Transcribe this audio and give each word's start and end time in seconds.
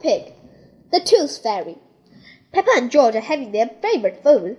Pig. 0.00 0.32
The 0.90 1.00
Tooth 1.00 1.42
Fairy. 1.42 1.78
Peppa 2.52 2.70
and 2.76 2.90
George 2.90 3.14
are 3.14 3.20
having 3.20 3.52
their 3.52 3.70
favorite 3.82 4.22
food. 4.22 4.56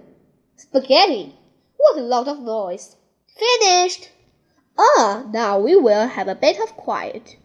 Spaghetti. 0.56 1.36
What 1.78 1.98
a 1.98 2.02
lot 2.02 2.28
of 2.28 2.40
noise. 2.40 2.96
Finished. 3.28 4.10
Ah, 4.78 5.26
now 5.32 5.60
we 5.60 5.76
will 5.76 6.08
have 6.08 6.28
a 6.28 6.36
bit 6.36 6.60
of 6.60 6.76
quiet. 6.76 7.38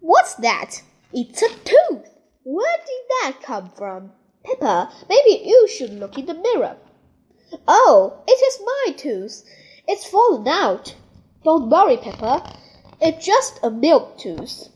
What's 0.00 0.34
that? 0.34 0.82
It's 1.12 1.42
a 1.42 1.48
tooth. 1.48 2.08
Where 2.44 2.78
did 2.78 3.04
that 3.08 3.42
come 3.42 3.70
from? 3.70 4.12
Peppa, 4.42 4.90
maybe 5.08 5.42
you 5.44 5.68
should 5.68 5.92
look 5.92 6.16
in 6.16 6.26
the 6.26 6.34
mirror. 6.34 6.76
Oh, 7.66 8.22
it 8.26 8.32
is 8.32 8.60
my 8.64 8.92
tooth. 8.96 9.44
It's 9.86 10.08
fallen 10.08 10.48
out. 10.48 10.94
Don't 11.44 11.70
worry, 11.70 11.96
Peppa. 11.96 12.56
It's 13.00 13.24
just 13.24 13.60
a 13.62 13.70
milk 13.70 14.18
tooth. 14.18 14.68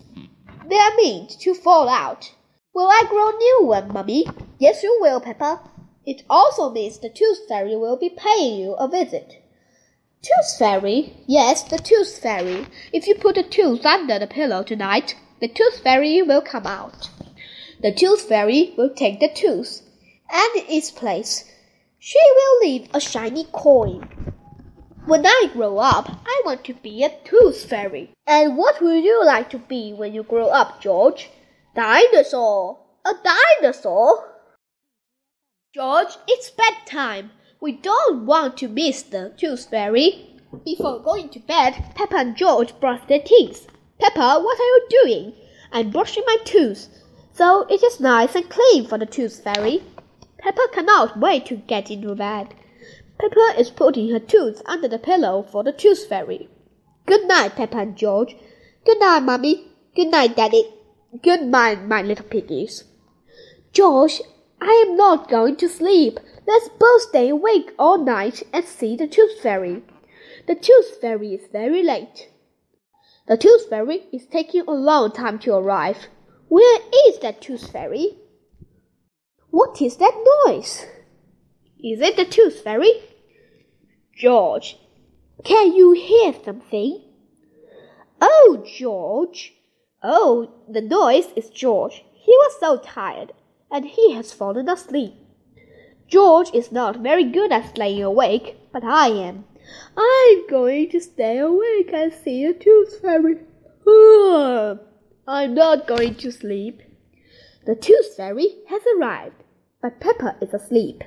They 0.69 0.79
are 0.79 0.97
meant 0.97 1.41
to 1.41 1.55
fall 1.55 1.89
out. 1.89 2.33
Will 2.75 2.89
I 2.89 3.05
grow 3.07 3.29
a 3.29 3.37
new 3.37 3.67
one, 3.67 3.93
Mummy? 3.93 4.27
Yes, 4.59 4.83
you 4.83 4.97
will, 4.99 5.21
Peppa. 5.21 5.61
It 6.07 6.23
also 6.31 6.71
means 6.71 6.99
the 6.99 7.11
Tooth 7.11 7.47
Fairy 7.47 7.77
will 7.77 7.99
be 7.99 8.09
paying 8.09 8.59
you 8.59 8.73
a 8.73 8.89
visit. 8.89 9.43
Tooth 10.23 10.59
Fairy? 10.59 11.19
Yes, 11.27 11.65
the 11.65 11.77
Tooth 11.77 12.19
Fairy. 12.19 12.67
If 12.91 13.07
you 13.07 13.15
put 13.15 13.37
a 13.37 13.43
tooth 13.43 13.85
under 13.85 14.19
the 14.19 14.27
pillow 14.27 14.63
tonight, 14.63 15.17
the 15.41 15.49
Tooth 15.49 15.81
Fairy 15.81 16.23
will 16.23 16.41
come 16.41 16.67
out. 16.67 17.11
The 17.83 17.93
Tooth 17.93 18.23
Fairy 18.23 18.73
will 18.79 18.95
take 18.95 19.21
the 19.21 19.29
tooth, 19.29 19.83
and 20.31 20.65
its 20.71 20.91
place, 20.91 21.45
she 21.99 22.21
will 22.37 22.69
leave 22.69 22.89
a 22.95 23.01
shiny 23.01 23.45
coin. 23.53 24.09
When 25.05 25.27
I 25.27 25.51
grow 25.53 25.77
up, 25.77 26.09
I 26.09 26.43
want 26.47 26.65
to 26.65 26.75
be 26.75 27.05
a 27.05 27.11
Tooth 27.23 27.67
Fairy. 27.67 28.15
And 28.27 28.57
what 28.57 28.81
would 28.81 29.05
you 29.05 29.23
like 29.27 29.51
to 29.51 29.59
be 29.59 29.93
when 29.93 30.15
you 30.15 30.23
grow 30.23 30.47
up, 30.47 30.81
George? 30.81 31.29
Dinosaur. 31.75 32.81
A 33.07 33.15
dinosaur? 33.25 34.35
George, 35.75 36.19
it's 36.29 36.51
bedtime. 36.51 37.31
We 37.63 37.73
don't 37.73 38.27
want 38.27 38.59
to 38.59 38.69
miss 38.69 39.03
the 39.03 39.33
Tooth 39.39 39.71
Fairy. 39.71 40.39
Before 40.67 41.01
going 41.01 41.31
to 41.31 41.39
bed, 41.39 41.93
Peppa 41.95 42.17
and 42.17 42.37
George 42.37 42.79
brush 42.79 43.01
their 43.09 43.23
teeth. 43.23 43.69
Peppa, 43.99 44.39
what 44.41 44.61
are 44.61 44.63
you 44.63 44.87
doing? 44.91 45.33
I'm 45.73 45.91
brushing 45.91 46.25
my 46.27 46.37
tooth, 46.45 46.89
so 47.33 47.63
it 47.71 47.83
is 47.83 47.99
nice 48.01 48.35
and 48.35 48.51
clean 48.51 48.87
for 48.87 48.99
the 48.99 49.07
Tooth 49.07 49.43
Fairy. 49.43 49.83
Peppa 50.41 50.69
cannot 50.75 51.19
wait 51.19 51.47
to 51.47 51.57
get 51.57 51.91
into 51.91 52.15
bed. 52.15 52.55
Peppa 53.19 53.55
is 53.59 53.71
putting 53.71 54.11
her 54.11 54.19
tooth 54.19 54.61
under 54.67 54.89
the 54.89 54.99
pillow 54.99 55.43
for 55.43 55.65
the 55.65 55.73
Tooth 55.73 56.07
Fairy. 56.07 56.51
Good 57.07 57.27
night, 57.27 57.57
Peppa 57.57 57.79
and 57.79 57.97
George. 57.97 58.37
Good 58.85 59.01
night, 59.01 59.21
Mummy. 59.21 59.69
Good 59.97 60.09
night, 60.09 60.37
Daddy. 60.37 60.69
Good 61.21 61.43
night, 61.43 61.87
my 61.87 62.01
little 62.01 62.25
piggies. 62.25 62.85
George, 63.71 64.23
I 64.63 64.87
am 64.89 64.97
not 64.97 65.29
going 65.29 65.57
to 65.57 65.69
sleep. 65.69 66.19
Let's 66.47 66.71
both 66.71 67.03
stay 67.03 67.29
awake 67.29 67.71
all 67.79 67.99
night 67.99 68.43
and 68.51 68.65
see 68.65 68.97
the 68.97 69.07
Tooth 69.07 69.39
Fairy. 69.43 69.83
The 70.47 70.55
Tooth 70.55 71.01
Fairy 71.03 71.35
is 71.35 71.51
very 71.53 71.83
late. 71.83 72.31
The 73.29 73.37
Tooth 73.37 73.69
Fairy 73.69 74.07
is 74.11 74.25
taking 74.27 74.63
a 74.63 74.71
long 74.71 75.13
time 75.13 75.39
to 75.41 75.55
arrive. 75.55 76.07
Where 76.49 76.81
is 77.07 77.19
that 77.19 77.43
Tooth 77.43 77.71
Fairy? 77.71 78.17
What 79.51 79.83
is 79.83 79.99
that 79.99 80.25
noise? 80.47 80.87
Is 81.79 82.01
it 82.01 82.17
the 82.17 82.25
Tooth 82.25 82.63
Fairy? 82.65 83.03
George, 84.17 84.79
can 85.45 85.75
you 85.75 85.93
hear 85.93 86.33
something? 86.43 87.05
Oh, 88.19 88.65
George. 88.67 89.53
Oh, 90.03 90.51
the 90.69 90.81
noise 90.81 91.33
is 91.37 91.49
George. 91.49 92.05
He 92.13 92.33
was 92.33 92.59
so 92.59 92.79
tired, 92.79 93.33
and 93.71 93.85
he 93.85 94.15
has 94.15 94.33
fallen 94.33 94.69
asleep. 94.69 95.15
George 96.09 96.51
is 96.53 96.73
not 96.73 96.99
very 96.99 97.25
good 97.25 97.53
at 97.53 97.71
staying 97.71 98.03
awake, 98.03 98.59
but 98.73 98.85
I 98.85 99.09
am. 99.09 99.45
I'm 99.97 100.47
going 100.49 100.91
to 100.91 101.01
stay 101.01 101.39
awake 101.39 101.91
and 101.93 102.13
see 102.13 102.47
the 102.47 102.55
Tooth 102.55 103.01
Fairy. 103.01 103.39
I'm 105.27 105.55
not 105.55 105.87
going 105.87 106.17
to 106.17 106.33
sleep. 106.33 106.83
The 107.65 107.77
Tooth 107.77 108.17
Fairy 108.17 108.57
has 108.69 108.83
arrived, 108.97 109.45
but 109.81 110.01
Peppa 110.01 110.37
is 110.41 110.53
asleep. 110.53 111.05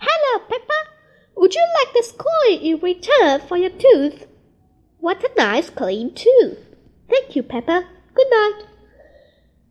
Hello, 0.00 0.44
Peppa. 0.48 0.90
Would 1.36 1.54
you 1.54 1.64
like 1.80 1.94
this 1.94 2.12
coin 2.12 2.58
in 2.60 2.78
return 2.80 3.40
for 3.40 3.56
your 3.56 3.70
tooth? 3.70 4.26
What 4.98 5.24
a 5.24 5.30
nice 5.36 5.70
clean 5.70 6.14
tooth. 6.14 6.58
Thank 7.08 7.34
you, 7.34 7.42
Peppa. 7.42 7.86
Good 8.18 8.30
night. 8.32 8.64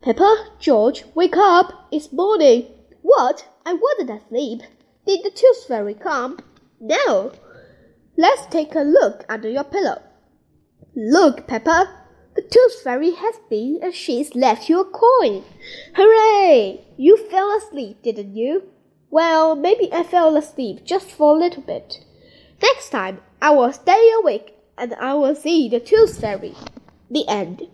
Peppa, 0.02 0.52
George, 0.58 1.04
wake 1.14 1.36
up. 1.36 1.90
It's 1.92 2.14
morning. 2.14 2.68
What? 3.02 3.46
I 3.66 3.74
wasn't 3.74 4.22
asleep. 4.22 4.62
Did 5.06 5.26
the 5.26 5.32
tooth 5.32 5.66
fairy 5.68 5.94
come? 5.94 6.40
No. 6.80 7.34
Let's 8.16 8.46
take 8.46 8.74
a 8.74 8.88
look 8.88 9.26
under 9.28 9.50
your 9.50 9.66
pillow. 9.66 10.02
Look, 10.96 11.46
Peppa. 11.46 11.94
The 12.38 12.42
tooth 12.42 12.82
fairy 12.82 13.12
has 13.12 13.36
been 13.50 13.80
and 13.84 13.94
she's 13.94 14.34
left 14.34 14.70
you 14.70 14.80
a 14.80 14.86
coin. 14.86 15.44
Hooray! 15.96 16.86
You 16.96 17.18
fell 17.18 17.52
asleep, 17.58 18.02
didn't 18.02 18.34
you? 18.34 18.64
Well, 19.10 19.58
maybe 19.58 19.92
I 19.92 20.04
fell 20.04 20.38
asleep 20.38 20.86
just 20.86 21.12
for 21.12 21.36
a 21.36 21.40
little 21.40 21.64
bit. 21.64 22.06
Next 22.64 22.92
time, 22.92 23.20
I 23.42 23.50
will 23.50 23.74
stay 23.74 24.10
awake 24.18 24.56
and 24.78 24.94
I 24.94 25.16
will 25.16 25.36
see 25.36 25.68
the 25.68 25.82
tooth 25.82 26.22
fairy. 26.22 26.56
The 27.12 27.28
end. 27.28 27.68